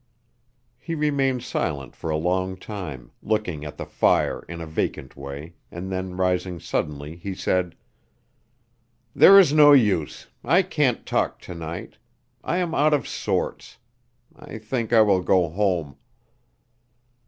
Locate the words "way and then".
5.15-6.17